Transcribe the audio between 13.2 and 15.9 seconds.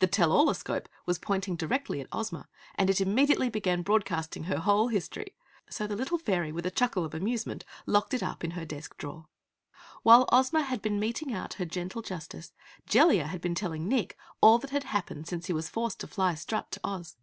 had been telling Nick all that had happened since he was